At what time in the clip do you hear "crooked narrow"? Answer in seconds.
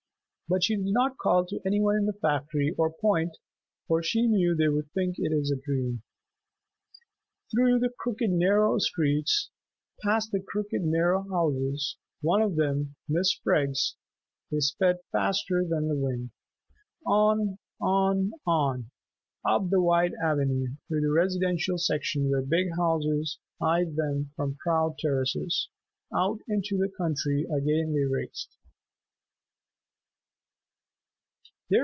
7.97-8.77, 10.45-11.21